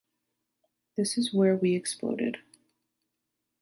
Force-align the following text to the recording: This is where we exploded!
This 0.97 1.15
is 1.15 1.31
where 1.31 1.55
we 1.55 1.75
exploded! 1.75 2.39